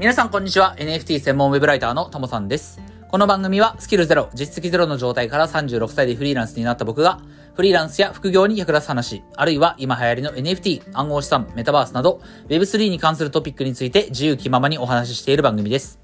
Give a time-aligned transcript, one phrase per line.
[0.00, 0.76] 皆さんこんにちは。
[0.78, 2.80] NFT 専門ウェブライターのともさんです。
[3.10, 7.20] この番組はスキルゼロ、実績ゼロの状態から36歳でフリーランスになった僕が、
[7.52, 16.00] フリーランスや副業に役立つ話、あるいは今流行りの NFT、暗号資産、メタバースなど、Web3 に関するトピックについて自由気ままにお話ししている番組です。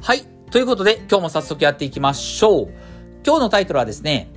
[0.00, 0.22] はい。
[0.52, 2.68] ということで、今日も早速やっていきましょう。
[3.26, 4.30] 今日のタイトルはですね、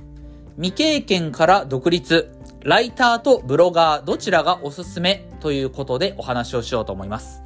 [0.56, 2.32] 未経験から独立、
[2.64, 7.43] ライターとブロガーどちらがおすすめということでお話をしようと思います。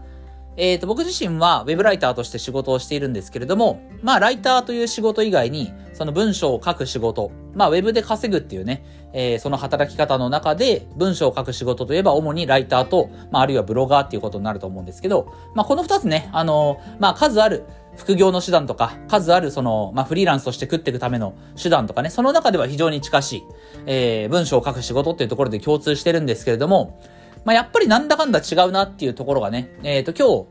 [0.60, 17.64] えっ、と、僕自身はウェブライターとして仕事をしているんですけれども、まあ、ライターという仕事以外に、その文章を書く仕事、まあ、ウェブで稼ぐっていうね、えーその働き方の中で、文章を書く仕事といえば、主にライターと、まあ、あるいはブロガーっていうことになると思うんですけど、まあ、この二つね、あのーまあ、数ある
[17.96, 23.42] 副業の手段とか、数あるその、まあ、フリーランスとして食っていくための手段とかね、その中では非常に近しい、
[23.86, 26.98] えー文章を書く仕事っていうところで共通してるんですけれども、
[27.44, 30.46] まあ、やっぱりなんだかんだ違うなっていうところがね、えっ、と、今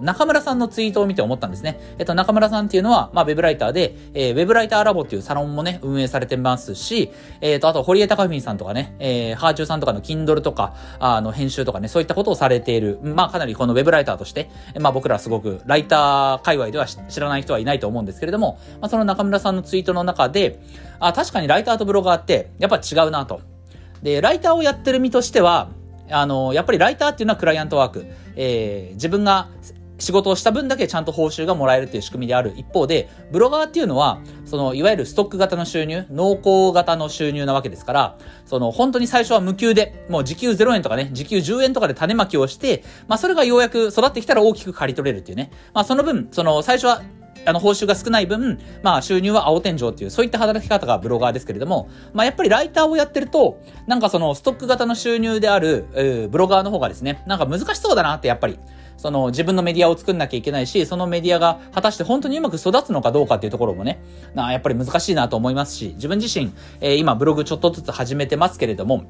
[0.00, 1.80] 日、中村さんのツイートを見て思ったんですね。
[1.98, 20.60] えっ、と、中村さんっていうのは、まあ、ウェブライターで、えーウェブライターラボっていうサロンもね、運営されてますし、えっ、と、あと、堀江貴文さんとかね、えー、ハーチューさんとかの Kindle とか、あの、編集とかね、そういったことをされている、まあ、かなりこのウェブライターとして、まあ、僕らすごく、ライター界隈では知知らない人はいないと思うんですけれども、まあ、その中村さんのツイートの中で、
[21.00, 23.40] あ、確かにライターとブロガーって、やっぱ違うなと。
[24.02, 25.68] で、ライターをやってる身としては、
[26.10, 28.06] あの、やっぱりライターっていうのはクライアントワーク。
[28.36, 29.48] えー自分が
[29.98, 45.50] 仕事をした分だけちゃんと報酬がもらえるっていう仕組みである一方で、ブロガーっていうのは、その、いわゆるストック型の収入、濃厚型の収入なわけですから、その、本当に最初は無給で、もう時給0円とかね、時給10円とかで種まきをして、まあそれがようやく育ってきたら大きく刈り取れるっていうね。
[45.74, 47.02] まあその分、その、最初は
[47.44, 58.58] あの、報酬が少ない分、まあ、収入は青天井っていう、そういった働き方がブロガーですけれども、まあ、やっぱりライターをやってると、なんかその、ストック型の収入である、えーブロガーの方がですね、なんか難しそうだなって、やっぱり、
[58.98, 64.02] その、自分のメディアを作んなきゃいけないし、そのメディアが果たして本当にうまく育つのかどうかっていうところもね、
[64.34, 69.04] なやっぱり難しいなと思いますし、自分自身、えー今、ブログちょっとずつ始めてますけれども、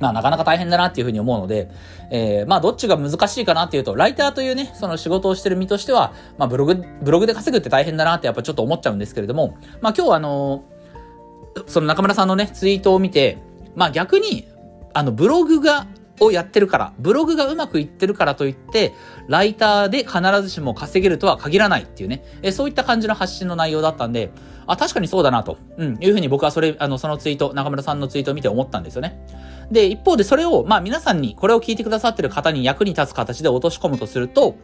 [0.00, 1.70] まあなかなか大変だなっていうふうに思うので、
[2.10, 10.64] えー、まあどっちが難しいかなっていうと、ライターというね、その仕事をしてる身としては、まあブログ、ブログで稼ぐって大変だなってやっぱちょっと思っちゃうんですけれども、まあ今日はあの
[11.66, 13.38] その中村さんのね、ツイートを見て、
[13.74, 14.48] まあ逆に、
[14.94, 15.86] あのブログが、
[16.20, 18.92] をやってるから、ブログがうまくいってるからといって、
[19.28, 24.30] ライターで必ずしも稼げるとは限らないっていうね、えそういった感じの発信の内容だったんで、
[24.66, 29.18] あ、確かにそうだなと、うん、いうふうに僕はそれ、あの、そのツイート、中村さんのツイートを見て思ったんですよね。
[29.70, 34.56] で、一方でそれを、まあ皆さんに、これを聞いてくださってる方に役に立つ形で落とし込むとすると、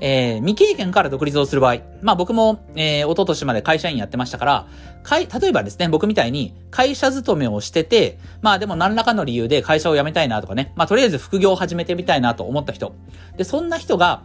[0.00, 4.66] えー未経験から独立をする場合、まあ僕も、えー、一昨年まで会社員やってましたから、
[5.02, 12.94] かい、例えばですね、僕みたいに会社勤めをしてて、まあでも何らかの理由で会社を辞めたいなとかね、まあとりあえず副業を始めてみたいなと思った人。
[13.36, 14.22] で、そんな人が、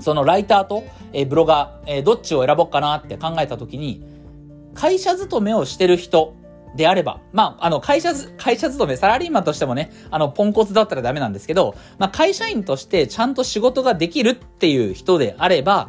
[0.00, 4.02] そのライターと、えーブロガー、えーどっちを選ぼうかなって考えたときに、
[4.74, 6.34] 会社勤めをしてる人
[6.76, 15.88] であれば、まあ、あの、会社、会社勤め、サラリーマンとしてもね、あの、ポンコツだったらダメなんですけど、まあ、会社員としてちゃんと仕事ができるっていう人であれば、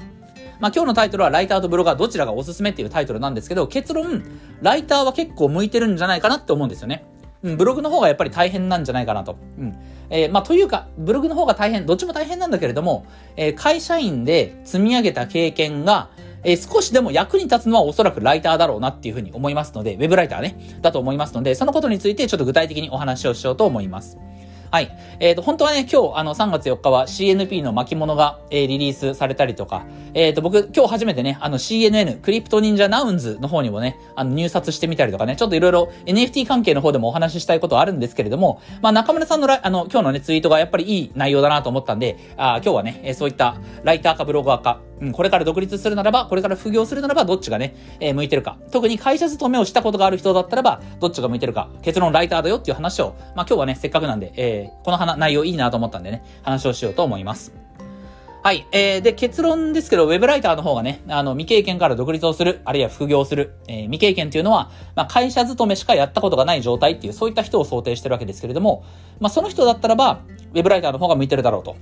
[0.59, 4.23] まあ、今日のタイトルはライターとブロガーどちらがおすすめっていうタイトルなんですけど、結論、
[4.61, 7.05] ライターは結構向いてるんじゃないかなって思うんですよね。
[7.43, 9.37] うん、ブログの方がやっぱり大変なんじゃないかなと。
[9.59, 9.75] うん。
[10.09, 16.09] えーまあ、というか、ブログの方が大変、どっちも大変なんだけれども、えー会社員で積み上げた経験が、
[16.45, 24.17] えー少しでも役に立つのはおそらくライターだろうなっていうふうに思いますので、ウェブライターね、だと思いますので、そのことについてちょっと具体的にお話をしようと思います。
[24.71, 24.91] はい。
[25.19, 48.57] えっ、と、本当はね、今日、あの、3月4日は CNP の巻物が、えーリリースされたりとか、えっ、と、僕、今日初めてね、あの、CNN、クリプト忍者ナウンズの方にもね、あの、入札してみたりとかね、ちょっといろいろ NFT 関係の方でもお話ししたいことはあるんですけれども、まあ、中村さんのライあの、今日のね、ツイートがやっぱりいい内容だなと思ったんで、あ今日はね、えそういったライターかブロガーか、うん、これから独立するならば、これから副業するならば、どっちがね、えー向いてるか。
[48.71, 51.69] 特に会社勤めをしたことがある人だったらば、どっちが向いてるか。
[51.81, 57.53] 結論ライターだよっていう話を、まあ今日はね、せっかくなんで、えーこの話内容いいなと思ったんでね、話をしようと思います。
[58.45, 58.67] はい。
[58.71, 68.83] えー、で、結論ですけど、ウェブライターの方がね、あの、未経験から独立をする、あるいは副業をする、えー未経験っていうのは、まあ、会社勤めしかやったことがない状態っていう、そういった人を想定してるわけですけれども、
[69.19, 70.19] まあ、その人だったらば、
[70.53, 71.75] ウェブライターの方が向いてるだろうと。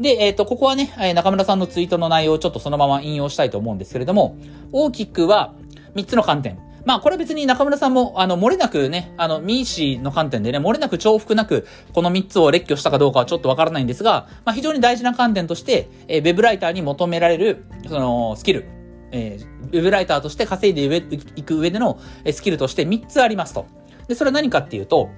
[0.00, 4.36] で、えっ、と、ここはね、え中村さんのツイートの内容をちょっとそのまま引用したいと思うんですけれども、
[4.70, 5.54] 大きくは
[5.94, 6.58] 3つの観点。
[6.84, 18.64] まあ、これは別に中村さんも、あの、漏れなくね、あの、ミーシーの観点でね、漏れなく重複なく、この3つを列挙したかどうかはちょっとわからないんですが、まあ、非常に大事な観点として、えーウェブライターに求められる、その、スキル、
[19.10, 20.96] えーウェブライターとして稼いで
[21.36, 21.98] いく上での
[22.32, 23.66] スキルとして3つありますと。
[24.06, 25.10] で、それは何かっていうと、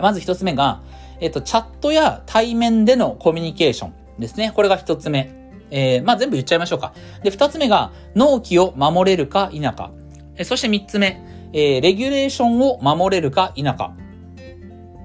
[0.00, 0.82] まず1つ目が、
[1.20, 4.00] えっと、チャットや対面でのコミュニケーション。
[4.20, 4.52] ですね。
[4.54, 5.32] これが一つ目。
[5.70, 6.92] えー、まあ全部言っちゃいましょうか。
[7.22, 9.90] で、二つ目が、納期を守れるか否か。
[10.36, 11.22] えそして三つ目、
[11.52, 13.94] えー、レギュレーションを守れるか否か。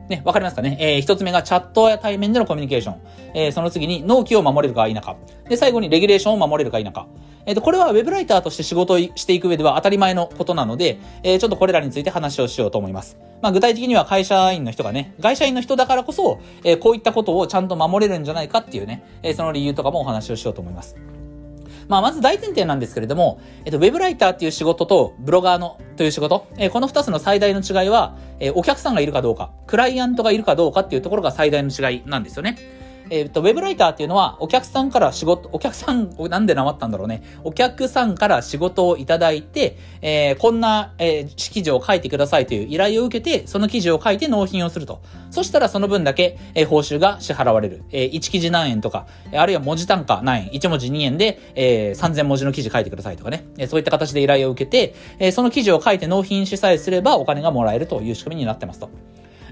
[0.10, 0.78] ね、わかりますかね？
[0.80, 3.02] えー、一つ目がチャットや対面でのコミュニケーション。
[3.34, 5.16] えー、その次に納期を守れるか否か。
[5.50, 7.08] で、最後にレギュレーションを守れるか否か。
[7.48, 13.18] えっ、ー、と、これは Web ライターとして仕事をしていく上では当たり前のことなので、えー、ちょっとこれらについて話をしようと思います。
[13.42, 20.96] まあ、具体的には会社員の人がね、会社員の人だからこそ、えー、こういったことをちゃんと守れるんじゃないかっていうね、えー、その理由とかもお話をしようと思います。
[21.88, 32.58] まあ、まず大前提なんですけれども、えっと、ウェブライターっていう仕事と、ブロガーのという仕事、えー、この二つの最大の違いは、えー、お客さんがいるかどうか、クライアントがいるかどうかっていうところが最大の違いなんですよね。
[33.10, 37.24] えっ、ー、と、ウェブライターっていうのは、お客さんから仕事、お客さん、なんでなまったんだろうね。
[37.44, 45.02] お客さんから仕事をいただいて、えー、こんな、えー、記事を書いてくださいという依頼を受けて、その記事を書いて納品をすると。
[45.30, 47.84] そしたらその分だけ、えー、報酬が支払われる。
[47.92, 53.46] えー、1記事何円とか、あるいは文字単価何円、1文字2円で、えー、3000文字の記事書いてくださいとかね。
[53.58, 58.90] えー、そういった形で依頼を受けて、えー、その記事を書いて納品しさえすればお金がもらえるという仕組みになってますと。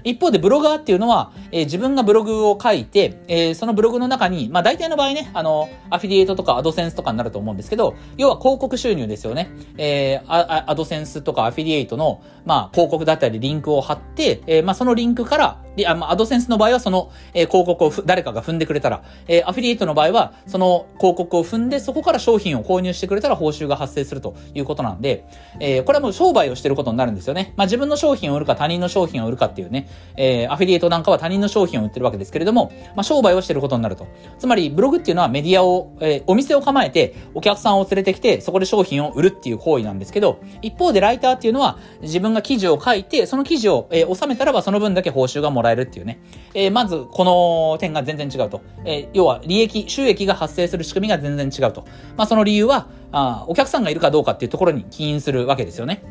[0.04, 9.50] 一方でブロガーっていうのは、えー、自分がブログを書いて、えー、そのブログの中に、まあ大体の場合ね、あの、アフィリエイトとかアドセンスとかになると思うんですけど、要は広告収入ですよね。
[9.78, 25.24] えー、アドセンスとかアフィリエイトの、まあ広告だったりリンクを貼って、えー、まあそのリンクから、であまあ、アドセンスの場合はその、えー、広告を誰かが踏んでくれたら、えー、アフィリエイトの場合はその広告を踏んでそこから商品を購入してくれたら報酬が発生するということなんで、
[25.60, 27.54] えー、これはもう商売をしてることになるんですよね。
[27.56, 34.06] まあ自分の商品を売るか他人の商品を売るかっていうね、えー、アフィリエイトなんかは他人の商品を売ってるわけですけれども、まあ商売をしてることになると。
[34.38, 46.20] つまりブログっていうのはメディアを、えー、お店を構えてお客さんを連れてきてそこで商品を売るっていう行為なんですけど、一方でライターっていうのは自分が記事を書いてその記事を、えー、収めたらばその分だけ報酬がもらえるらえるっていうね。
[46.54, 48.62] えー、まず、この点が全然違うと。
[48.84, 51.84] えー、要は、利益、収益が発生する仕組みが全然違うと。
[52.16, 56.04] まあ、その理由は、あお客さんがいるかどうかっていうところに起因するわけですよね。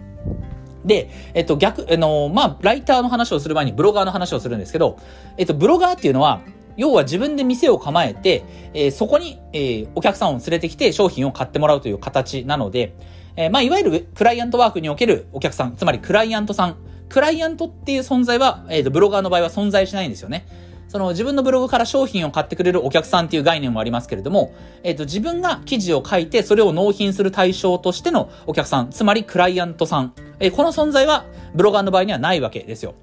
[0.85, 4.97] で、えっと、逆、あの、まあ、ライターの話をする前にブロガーの話をするんですけど、
[5.37, 6.41] えっと、ブロガーっていうのは、
[6.75, 12.95] 要は自分で店を構えて、えー、そこに、えー、お客さんを連れてきて商品を買ってもらうという形なので、
[13.35, 16.77] えー、まあ、いわゆるクライアントワークにおけるお客さん、つまりクライアントさん
[17.13, 20.47] クライアントっていう存在は、えっ、ー、と、ブロガーの場合は存在しないんですよね。
[20.87, 24.51] その自分のブログから商品を買ってくれるお客さんっていう概念もありますけれども、
[24.81, 30.13] えっ、ー、と、自分が記事を書いてそれを納品する対象としてのお客さん、つまりクライアントさん。
[30.39, 32.95] えー、この存在はブロガーの場合にはないわけですよ。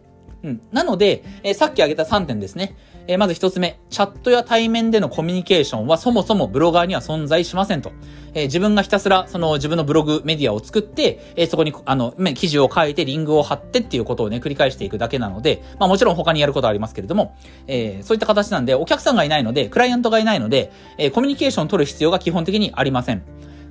[0.42, 0.60] うん。
[0.72, 2.74] なので、えー、さっき挙げた3点ですね。
[3.06, 7.92] えー、まず1つ目、チャットや対面でのコミュニケーションはそもそもブロガーには存在しませんと。
[8.34, 17.36] えー、自分がひたすら、その自分のブログ、メディアを作って、えー、そこに、あの、記事を書いて、リングを貼ってっていうことをね、繰り返していくだけなので、まあもちろん他にやることはありますけれども、
[17.66, 23.22] えー、そういった形なんで、お客さんがいないので、クライアントがいないので、えー、コミュニケーションを取る必要が基本的にありません。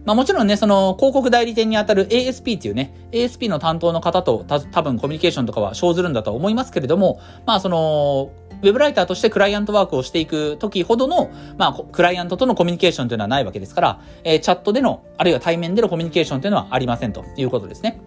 [0.06, 18.02] まあもちろんね、その広告代理店にあたる ASP っていうね、ASP の担当の方とた多分コミュニケーションとかは生ずるんだと思いますけれども、まあその、ウェブライターとしてクライアントワークをしていく時ほどの、まあ、クライアントとのコミュニケーションというのはないわけですから、えー、チャットでの、あるいは対面でのコミュニケーションというのはありませんということですね。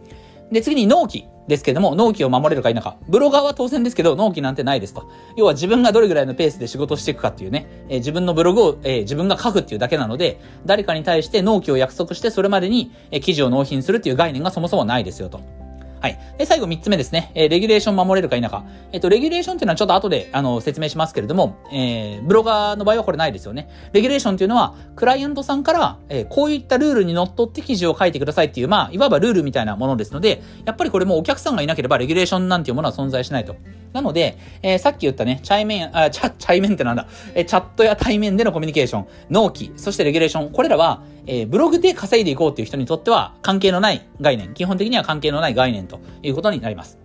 [0.53, 2.97] で、次に納期ですけども、納期を守れるか否か。
[3.09, 5.11] ブロガーは当然ですけど、納期なんてないですと。
[5.35, 15.41] 要は自分がどれぐらいのペースで仕事していくかっていうね、えー、自分のブログを、えー、自分が書くっていうだけなので、誰かに対して納期を約束してそれまでに、えー、記事を納品するっていう概念がそもそもないですよと。
[16.03, 16.19] はい。
[16.37, 17.31] で、最後3つ目ですね。
[17.37, 18.65] えー、レギュレーション守れるか否か。
[18.91, 23.69] えっ、ー、と、レギュレーションっていうのはちょっと後で、あの、説明しますけれども、えー、ブロガーの場合はこれないですよね。
[23.93, 33.55] レギュレーションっていうのは、クライアントさんから、えー、こういったルールにのっって記事を書いてくださいっていう、まあ、いわばルールみたいなものですので、やっぱりこれもお客さんがいなければレギュレーションなんていうものは存在しないと。
[33.93, 46.99] なので、えー、さっき言ったね、チャイメン、あ、チャ、チャイメンってなんだ、えー、チャットや対面でのコミュニケーション、納期、そしてレギュレーション、これらは、えー、ブログで稼いでいこうっていう人にとっては関係のない概念、基本的には関係のない概念ということになります。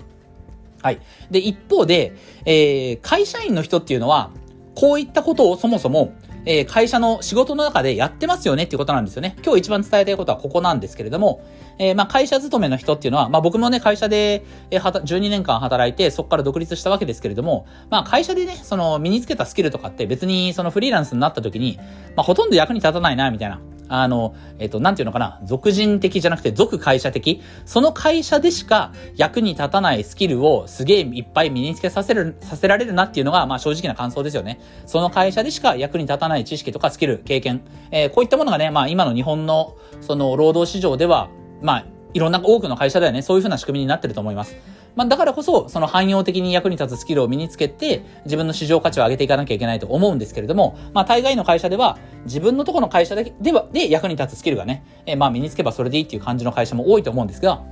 [0.82, 1.00] はい。
[1.32, 2.16] で、一方で、
[2.46, 4.32] えー、会社員の人っていうのは、
[4.76, 6.14] こういったことをそもそも、
[6.46, 9.36] えー、会社の仕事の中でやってますよねっていうことなんですよね。
[9.44, 11.42] 今日一番伝えたいことはここなんですけれども、
[11.78, 21.78] えー、まあ会社勤めの人っていうのは、まあ僕もね、会社で、えー、12年間働いて、そこから独立したわけですけれども、まあ会社でね、その身につけたスキルとかって別にそのフリーランスになった時に、
[22.16, 23.60] まあほとんど役に立たないな、みたいな。
[23.90, 27.42] あの、えっ、と、なんていうのかな、俗人的じゃなくて俗会社的？
[27.66, 34.60] その会社でしか役に立たないスキルをすげえいっぱい身につけさせる、させられるなっていうのが、まあ正直な感想ですよね。
[34.86, 41.30] その会社でしか役に立たない知識とかスキル、経験、えー、こういったものがね、まあ今の日本の、その労働市場では、
[41.62, 44.56] まあ、いろんな多くの会社ではね、そういうふうな仕組みになってると思います。
[44.98, 57.64] まあ、だからこそ、その汎用的に役に立つスキルを身につけて、自分の市場価値を上げていかなきゃいけないと思うんですけれども、まあ、大概の会社では、自分のところの会社ででは、で役に立つスキルがね、えー、まあ、身につけばそれでいいっていう感じの会社も多いと思うんですが、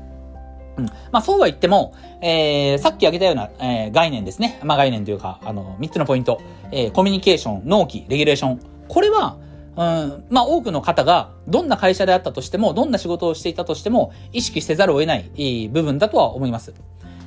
[0.77, 0.85] うん。
[0.85, 4.59] まあそうは言っても、えー、さっき挙げたような、えー、概念ですね。
[4.63, 6.39] まあ概念というか、あの、3つのポイント。
[6.71, 8.59] えー、コミュニケーション、納期、レギュレーション。
[8.87, 9.37] これは、
[9.77, 16.73] うん、まあ多くの方がどんな会社であったとしても、どんな仕事をしていたとしても、意識せざるを得ない部分だとは思います。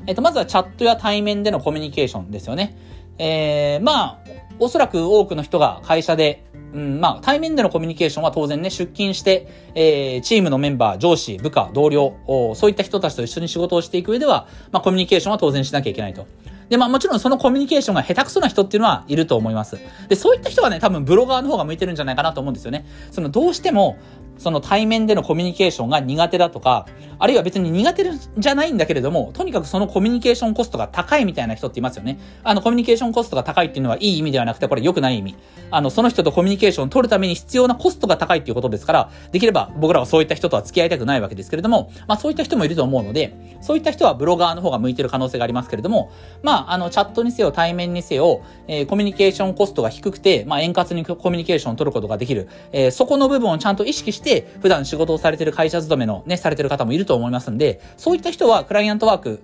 [0.09, 2.75] えっ、と、まずはチャットや対面でのコミュニケーションですよね。
[3.19, 4.19] えー、まあ、
[4.59, 12.15] おそらく多くの人が会社で、うん、まあ、対面でのコミュニケーションは当然ね、出勤して、えー、チームのメンバー、上司、部下、同僚、
[12.57, 16.27] そういった人たちと一緒に仕事をしていく上では、まあ、コミュニケーションは当然しなきゃいけないと。
[16.69, 19.79] で、まあもちろんそのコミュニケーションが下手くそな人っていうのはいると思います。
[20.09, 22.87] で、そういった人はね、多分ブロガーの方が向いてるんじゃないかなと思うんですよね。
[23.11, 23.97] そのどうしても、
[24.39, 26.87] その対面でのコミュニケーションが苦手だとか、
[27.21, 28.05] あるいは別に苦手
[28.39, 32.19] じゃないんだけれども、とにかくそのコミュニケーションコストが高いみたいな人っていますよね。
[32.45, 35.35] あの、コミュニケーションコストが高いっていうのはいい意味ではなくて、これ良くない意味。
[35.71, 46.11] あの、その人とコミュニケーションを取るために必要なコストが高いっていうことですから、できれば僕らはそういった人とは付き合いたくないわけですけれども、まあそういった人もいると思うので、そういった人はブロガーの方が向いてる可能性がありますけれども、
[46.43, 52.49] まあ、あの、チャットにせよ、対面にせよ、えー、コミュニケーションコストが低くて、まあ、円滑にコミュニケーションを取ることができる。
[52.73, 54.28] えー、そこの部分をちゃんと意識して、
[54.61, 59.43] 普段仕事をされてる会社勤めのね、されてる方もいると思いますんで、そういった人はクライアントワーク、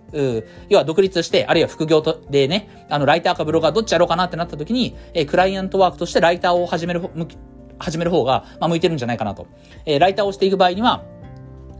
[0.68, 7.02] 要は独立して、あるいは副業とでね、あの、ライターかブロガーどっちやろうかなってなった時に、え、クライアントワークとしてライターを始める、
[7.78, 9.46] 始める方が、まあ、向いてるんじゃないかなと。
[9.86, 11.04] えー、ライターをしていく場合には、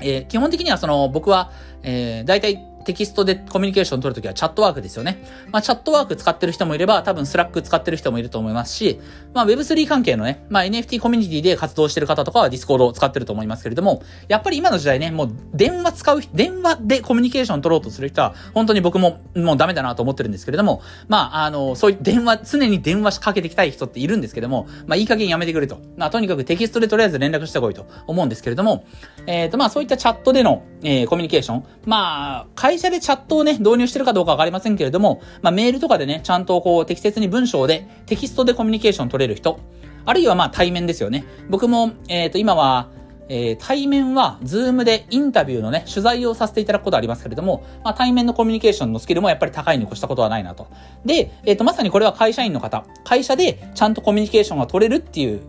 [0.01, 5.25] えー、基本的にはその、僕は、えー、大体、テキストでコミュニケーション取るときは Chatwork ですよね。
[5.51, 9.01] まあ、 Chatwork 使ってる人もいれば、多分 Slack 使ってる人もいると思いますし、
[9.33, 25.79] まあ、Web3 関係のね、まあ、NFT コミュニティで活動してる方とかは Discord を使ってると思いますけれども、やっぱり今の時代ね、もう電話使う、電話でコミュニケーション取ろうとする人は、本当に僕ももうダメだなと思ってるんですけれども、まあ、あの、そういう電話、常に電話しかけてきたい人っているんですけども、まあ、いい加減やめてくれと。
[25.97, 28.85] まあ、とにかくテキストでとりあえず連絡してこいと思うんですけれども、
[29.27, 39.61] えっ、ー、と、まあ、そういったチャットでの、えー、コミュニケーション、まあ、会社でチャットをね、導入してるかどうかわかりませんけれども、まあ、メールとかでね、ちゃんとこう、適切に文章で、テキストでコミュニケーション取れる人、
[40.05, 41.25] あるいはまあ、対面ですよね。
[41.49, 42.89] 僕も、えっ、ー、と、今は、
[43.29, 50.67] えー、対面は、ズームでインタビューのね、取材をさせていただくことありますけれども、まあ、対面のコミュニケーションのスキルもやっぱり高いに越したことはないなと。
[51.05, 55.41] で、えっ、ー、と、まさにこれは会社員の方、会社でちゃんとコミュニケーションが取れるっていう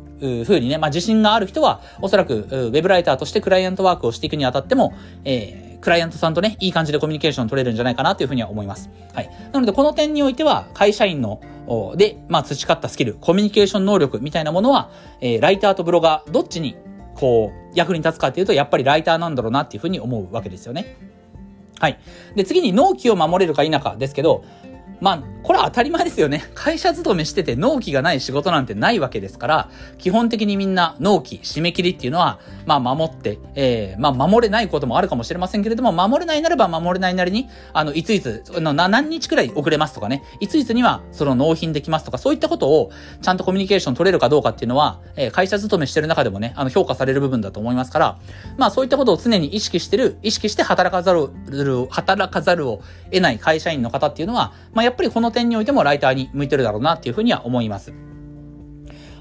[0.43, 4.93] ふうにね、まあ、自信がある人は、おそらく、ウェブライターとしてクライアントワークをしていくにあたっても、
[5.25, 8.89] えークライアントさんとね、いい感じでコミュニケーション取れるんじゃないかなというふうには思います。
[9.13, 9.29] はい。
[9.53, 11.39] なので、この点においては、会社員の、
[11.95, 14.89] で、まあ、培ったスキル、コミュニケーション能力みたいなものは、
[15.21, 16.75] えー、ライターとブロガー、どっちに、
[17.13, 20.97] こう、役に立つかっていうと、やっぱりライターなんだろうなっていうふうに思うわけですよね。
[21.79, 21.99] はい。
[22.35, 24.43] で、次に納期を守れるか否かですけど、
[25.01, 26.43] まあ、これは当たり前ですよね。
[26.55, 48.17] 会社勤めしてて納期がない仕事なんてないわけですから、基本的にみんな納期、締め切りっていうのは、まあ守って、えー、まあ守れないこともあるかもしれませんけれども、守れないならば守れないなりに、あの、いついつ、の何日くらい遅れますとかね、いついつにはその納品できますとか、そういったことをちゃんとコミュニケーション取れるかどうかっていうのは、えー、会社勤めしてる中でもね、あの、評価される部分だと思いますから、
[48.57, 51.29] まあそういったことを常に意識してる、意識して働かざる、
[51.89, 57.93] 働かざるを得ない会社員の方っていうのは、まあやっぱりこの点においてもライターに向いてるだろうなっていうふうには思います。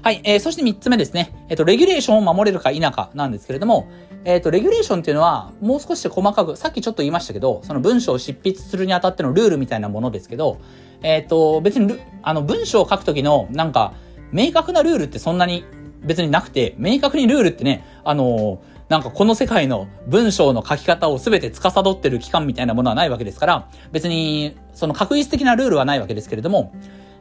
[0.01, 0.21] はい。
[0.23, 1.33] えー、そして3つ目ですね。
[1.49, 3.89] えっ、ー、と、レギュレーションを守れるか否かなんですけれども、
[4.23, 10.59] えっ、ー、と、レギュレーションっていうのは、もう少し細かく、さっきちょっと言いましたけど、その文章を執筆するにあたってのルールみたいなものですけど、
[11.01, 13.93] えっ、と、別に、あの、文章を書くときの、なんか、
[14.31, 15.65] 明確なルールってそんなに
[16.03, 26.73] 別になくて、明確にルールってね、あのなんかこの世界の文章の書き方を全て司ってる機関みたいなものはないわけですから、別にその確実的なルールはないわけですけれども、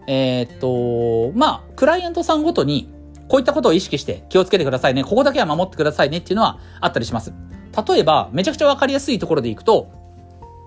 [0.06, 2.92] えー、っと、まあ、クライアントさんごとに、
[3.28, 5.02] こういったことを意識して気をつけてくださいね。
[5.02, 7.33] ここだけは守ってくださいねっていうのはあったりします。
[7.88, 9.90] 例えば、めちゃくちゃわかりやすいところでいくと、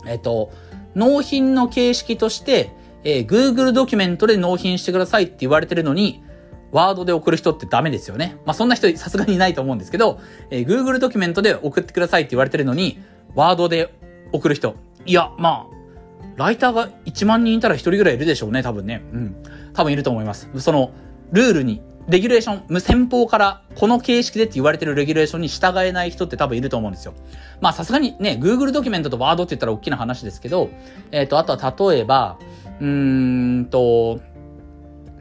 [0.08, 0.51] えっと、
[0.96, 2.72] 納品の形式として、
[3.04, 6.24] えー、Google ドキュメントで納品してくださいって言われてるのに、
[6.72, 8.38] ワードで送る人ってダメですよね。
[8.46, 10.20] まあ、そんな人さすがにいないと思うんですけど、
[10.50, 13.00] えー、Google ドキュメントで送ってくださいって言われてるのに、
[13.36, 13.94] ワードで
[14.32, 14.76] 送る人。
[15.06, 15.78] いや、まあ、
[16.36, 19.02] ライターが1万人いたら1人ぐらいいるでしょうね、多分ね。
[19.14, 19.36] うん。
[19.74, 20.50] 多分いると思います。
[20.60, 20.92] その、
[21.32, 27.14] ルールに、レギュレーション、無先方からこの形式でって言われてるレギュレーションに従えない人って多分いると思うんですよ。
[27.60, 30.70] まあさすがにね、Google ドキュメントと Word って言ったら大きな話ですけど、
[31.12, 32.40] えっ、ー、と、あとは例えば、
[32.80, 34.22] うーんと、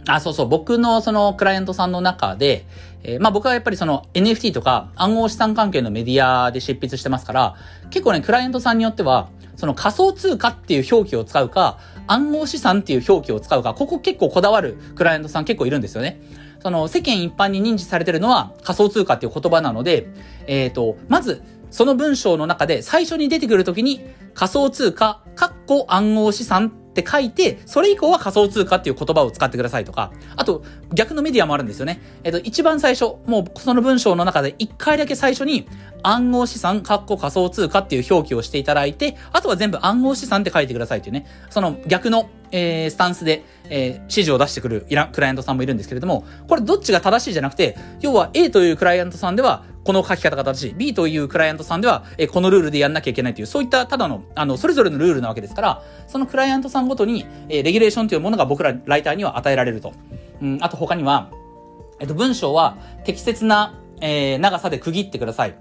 [0.09, 2.65] あ、そうそう、僕のそのクライアントさんの中で、
[3.03, 7.57] えー、まあ僕はやっぱりその NFT とか暗号資産関係のメディアで執筆してますから、
[7.91, 16.21] 結構ね、クライアントさんによっては、その仮想通貨っていう表記を使うか、暗号資産っていう表記を使うか、ここ結構こだわるクライアントさん結構いるんですよね。
[16.61, 20.09] その世間一般に認知されてるのは仮想通貨っていう言葉なので、
[20.47, 24.01] えっ、ー、と、まず、その文章の中で最初に出てくるときに
[24.35, 32.01] 仮想通貨、括弧暗号資産って書いて、それ以降は仮想通貨っていう言葉を使ってくださいとか、あと逆のメディアもあるんですよね。
[32.25, 35.69] えっ、と、一番最初、もうその文章の中で一回だけ最初に
[36.03, 50.75] 暗号資産、括弧仮想通貨っていう表記をしていただいて、あとは全部暗号資産って書いてくださいっていうね、その逆の、えー、スタンスで、えー、指示を出してくるクライアントさんもいるんですけれども、これどっちが正しいじゃなくて、要は A というクライアントさんでは、この書き方が正しい。
[50.75, 59.93] B というクライアントさんでは、えこのルールでやんなきゃいけないという、そういったただの、あの、それぞれのルールなわけですから、そのクライアントさんごとに、えレギュレーションというものが僕らライターには与えられると。
[60.43, 61.31] うん、あと他には、
[62.01, 65.51] えっと、文章は適切な、えー、長さで区切ってください。
[65.51, 65.55] っ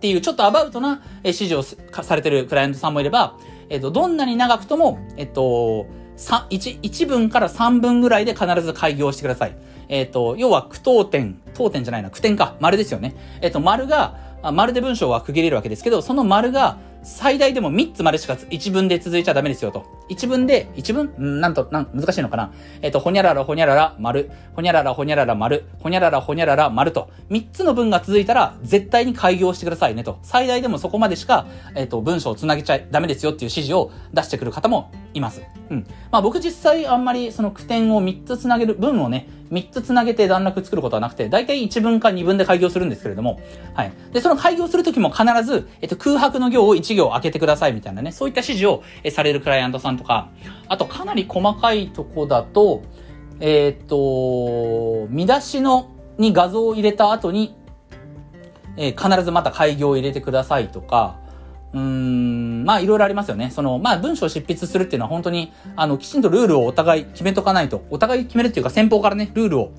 [0.00, 3.38] ていう、ちょっとアバウトな指示をされてるクライアントさんもいれば、
[3.70, 9.56] えっと、どんなに長くとも、えっと、1, 1分から3分ぐらいで必ず開業してください。
[9.90, 13.14] えっ、と、要は句読点、当点じゃないな、句点か、丸ですよね。
[13.42, 14.16] えっ、と、丸が、
[14.52, 19.84] 丸で文章は区切れるわけですけど、その丸が最大でも3つまでしか一文で続いちゃダメですよと。
[20.08, 21.12] 一文で、一文？
[21.18, 30.18] んなんと、なん、難しいのかなえっ、と、ほにゃららほにゃらら丸、ほにゃららほにゃらら丸、ほにゃららほにゃらら丸と、3つの文が続いたら、絶対に開業してくださいねと。
[30.22, 35.42] 最大でもそこまでしか、えっ、と、文章を繋げちゃダメですよっていう指示を出してくる方もいます。
[35.70, 35.86] うん。
[36.10, 43.40] まあ僕実際あんまりその句点を3つ繋げる、文をね、3つ繋げて段落作ることはなくて、だいたい1文か2文で開業するんですけれども、
[43.74, 43.92] はい。
[44.12, 50.30] で、その開業するときも必ず、えっと、空白の行を1行開けてくださいみたいなね、そういった指示をされるクライアントさんとか、
[50.68, 52.82] あとかなり細かいとこだと、
[53.40, 57.56] えー、っと、見出しの、に画像を入れた後に、
[58.76, 61.19] えー、必ずまた開業を入れてくださいとか、
[61.72, 63.50] うーん、まあいろいろありますよね。
[63.50, 69.72] その、まあ文章を執筆するっていうのは本当に、あの、きちんとルールをお互い決めとかないと、お互い決めるっていうか先方からね、ルールを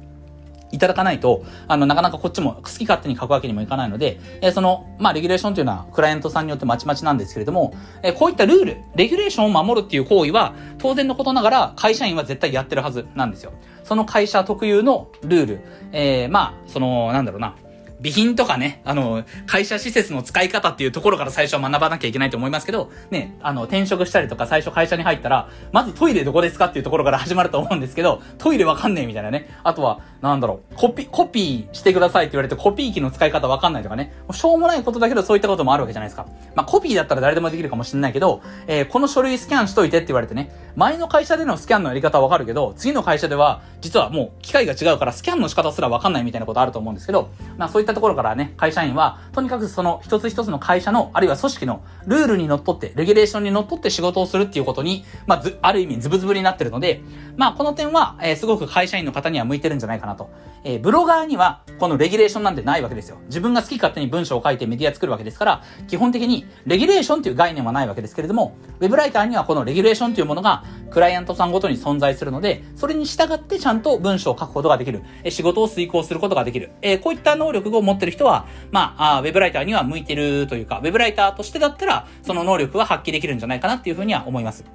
[0.72, 13.52] いただかないと、あの、なかなかこっちも好き勝手に書くわけにもいかないので、えー、その、まあ、レギュレーションというのは、クライアントさんによってまちまちなんですけれども、えー、こういったルール、レギュレーションを守るっていう行為は、当然のことながら、会社員は絶対やってるはずなんですよ。
[13.84, 15.62] その会社特有のルール、
[15.92, 17.56] えー、まあ、その、なんだろうな、
[18.02, 29.50] 備品とかね、あの、会社施設の使い方っていうところから最初は学ばなきゃいけないと思いますけど、ね、あの、転職したりとか最初会社に入ったら、まずトイレどこですかっていうところから始まると思うんですけど、トイレわかんねえみたいなね。
[29.64, 34.14] あとは、なんだろう、コピ、コピーしてくださいって言われてコピー機の使い方わかんないとかね。
[34.32, 36.26] しょうもないことだけどそういったこともあるわけじゃないですか。
[36.56, 57.02] まあ、コピーだったら誰でもできるかもしれないけど、えー、この書類スキャンしといてって言われてね、前の会社でのスキャンのやり方はわかるけど、次の会社では、実はもう機械が違うからスキャンの仕方すらわかんないみたいなことあると思うんですけど、まあそういったところからね、会社員は、とにかくその一つ一つの会社の、あるいは組織のルールにのっとって、レギュレーションにのっとって仕事をするっていうことに、まあ、ず、ある意味ズブズブになってるので、
[57.38, 60.30] まあ、この点は、えー、すごく会社員の方には向いてるんじゃないかなと。
[60.64, 63.18] えー、ブロガーには、このレギュレーションなんてないわけですよ。
[63.26, 75.02] 自分が好き勝手に文章を書いてメディア作るわけですから、基本的にレギュレーションという概念はないわけですけれども、ウェブライターにはこのレギュレーションというものが、クライアントさんごとに存在するので、それに従ってちゃんと文章を書くことができる。
[75.24, 76.72] え仕事を遂行することができる。
[76.82, 84.66] えこういった能力を持ってる人は、まあ、あウェブライターには向いてるというか、ウェブライターとしてだったら、その能力は発揮できるんじゃないかなっていうふうには思います。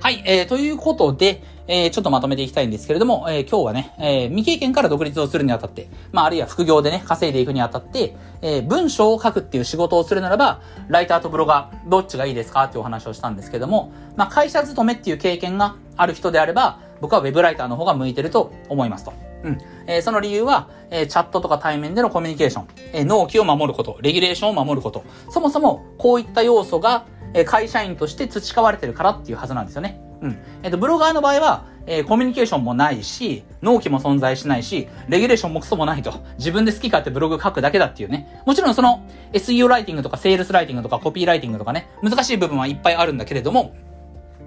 [0.00, 19.31] はい、えー、ということで、えー、ちょっとまとめていきたいんですけれども、えー、今日はね、えー、未経験から独立をするにあたって、まあ、あるいは副業でね、稼いでいくにあたって、えー、文章を書くっていう仕事をするならば、ライターとブロガー、どっちがいいですかっていうお話をしたんですけども、まあ、会社勤めっていう経験がある人であれば、僕はウェブライターの方が向いてると思いますと。
[19.44, 19.58] うん。
[19.86, 30.00] えー、その理由は、えー、チャットとか対面でのコミュニケーション、えー、納期を守ること、レギュレーションを守ること、そもそもこういった要素が、えー、会社員として培われてるからっていうはずなんですよね。
[30.22, 30.38] うん。
[30.62, 36.12] えっ、と、ブロガーの場合は、えー、コミュニケーションもないし、納期も存在しないし、レギュレーションもクソもないと。
[36.38, 38.42] 自分で好き勝手ブログ書くだけだっていうね。
[38.46, 43.74] もちろんその SEO ライティングとかセールスライティングとかコピーライティングとかね、難しい部分はいっぱいあるんだけれども、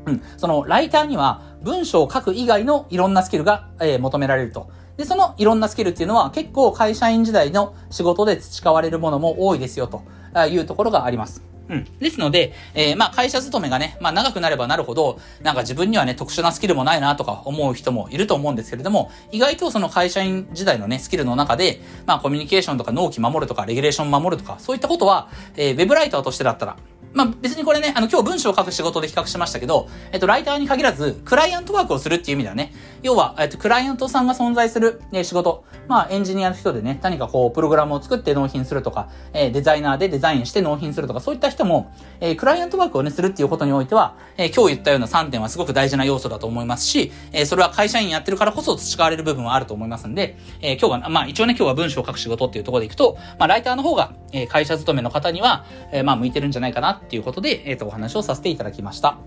[0.06, 4.70] うん、そのライターには文章を書く以外のいろんなスキルが、えー、求められると。
[4.98, 10.04] で、そのいろんなスキルっていうのは結構会社員時代の仕事で培われるものも多いですよと
[10.48, 11.56] いうところがあります。
[11.68, 11.84] うん。
[12.00, 26.78] ですので、えー、まあ会社勤めがね、まあ長くなればなるほど、なんか自分にはね、特殊なスキルもないなとか思う人もいると思うんですけれども、意外とその会社員時代のね、スキルの中で、まあコミュニケーションとか納期守るとか、レギュレーション守るとか、そういったことは、えー、ウェブライターとしてだったら、
[27.16, 32.74] まあ、別にこれね、あの、今日文章を書く仕事で比較しましたけど、えっと、ライターに限らず、クライアントワークをするっていう意味ではね、
[33.04, 59.18] 要は、えっと、クライアントさんが存在する、え仕事、まあ、エンジニアの人でね、何かこう、プログラムを作って納品するとか、えデザイナーでデザインして納品するとか、そういった人も、えー、クライアントワークをね、するっていうことにおいては、えー、今日言ったような3点はすごく大事な要素だと思いますし、えー、それは会社員やってるからこそ培われる部分はあると思いますんで、えー、今日が、まあ一応ね、今日は文章を書く仕事っていうところでいくと、まあライターの方が、えー、会社勤めの方には、えー、まあ向いてるんじゃないかなっていうことで、えっ、ー、と、お話をさせていただきました。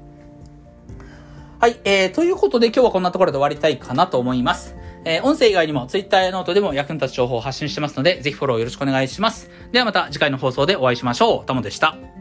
[1.61, 4.77] はい、えー、ということで今日はこんなところで終わりたいかなと思います。
[5.05, 9.51] えー、音声以外にも Twitter やノートでも役に立つ情報を発信してますので、ぜひフォローよろしくお願いします。
[9.73, 11.47] ではまた次回の放送でお会いしましょう。
[11.47, 12.18] タモでした。